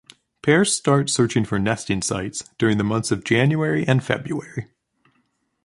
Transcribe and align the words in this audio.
Pairs 0.41 0.75
start 0.75 1.11
searching 1.11 1.45
for 1.45 1.59
nesting 1.59 2.01
sites 2.01 2.49
during 2.57 2.79
the 2.79 2.83
months 2.83 3.11
of 3.11 3.23
January 3.23 3.87
and 3.87 4.03
February. 4.03 4.67